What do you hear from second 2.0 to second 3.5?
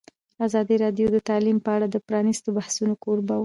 پرانیستو بحثونو کوربه وه.